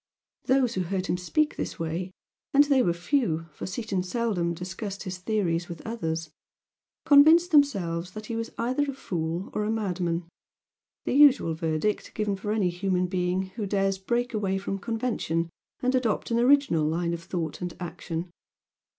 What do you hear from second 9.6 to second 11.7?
a madman, the usual